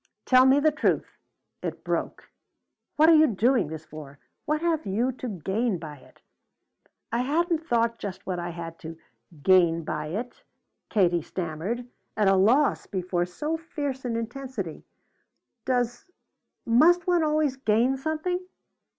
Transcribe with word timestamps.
"Tell 0.25 0.47
me 0.47 0.59
the 0.59 0.71
truth!" 0.71 1.19
it 1.61 1.83
broke. 1.83 2.31
"What 2.95 3.07
are 3.07 3.13
you 3.15 3.27
doing 3.27 3.67
this 3.67 3.85
for? 3.85 4.17
What 4.47 4.61
have 4.61 4.87
you 4.87 5.11
to 5.11 5.27
gain 5.29 5.77
by 5.77 5.97
it?" 5.97 6.21
"I 7.11 7.19
hadn't 7.19 7.67
thought 7.67 7.99
just 7.99 8.25
what 8.25 8.39
I 8.39 8.49
had 8.49 8.79
to 8.79 8.97
gain 9.43 9.83
by 9.83 10.07
it," 10.07 10.41
Katie 10.89 11.21
stammered, 11.21 11.87
at 12.17 12.27
a 12.27 12.35
loss 12.35 12.87
before 12.87 13.27
so 13.27 13.57
fierce 13.57 14.03
an 14.03 14.15
intensity. 14.15 14.83
"Does 15.65 16.07
must 16.65 17.05
one 17.05 17.21
always 17.23 17.55
'gain' 17.57 17.95
something?" 17.95 18.39